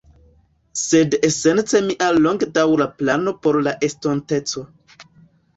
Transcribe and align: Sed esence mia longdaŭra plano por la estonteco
Sed 0.83 1.17
esence 1.27 1.81
mia 1.89 2.07
longdaŭra 2.23 2.87
plano 3.03 3.35
por 3.45 3.61
la 3.69 3.75
estonteco 3.89 4.65